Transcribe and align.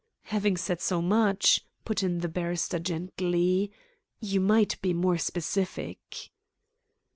"Having 0.23 0.57
said 0.57 0.81
so 0.81 0.99
much," 0.99 1.63
put 1.85 2.01
in 2.01 2.21
the 2.21 2.27
barrister 2.27 2.79
gently, 2.79 3.71
"you 4.19 4.41
might 4.41 4.81
be 4.81 4.95
more 4.95 5.19
specific." 5.19 6.31